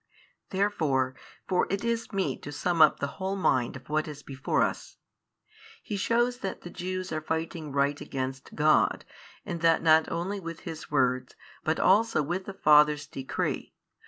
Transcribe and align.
Therefore 0.49 1.13
(for 1.47 1.67
it 1.69 1.83
is 1.83 2.11
meet 2.11 2.41
to 2.41 2.51
sum 2.51 2.81
up 2.81 2.99
the 2.99 3.05
whole 3.21 3.35
mind 3.35 3.75
of 3.75 3.87
what 3.87 4.07
is 4.07 4.23
before 4.23 4.63
us) 4.63 4.97
He 5.83 5.95
shews 5.95 6.39
that 6.39 6.61
the 6.61 6.71
Jews 6.71 7.11
are 7.11 7.21
fighting 7.21 7.71
right 7.71 8.01
against 8.01 8.55
God, 8.55 9.05
and 9.45 9.61
that 9.61 9.83
not 9.83 10.11
only 10.11 10.39
with 10.39 10.61
His 10.61 10.89
words, 10.89 11.35
but 11.63 11.79
also 11.79 12.23
with 12.23 12.45
the 12.45 12.53
Father's 12.55 13.05
decree. 13.05 13.75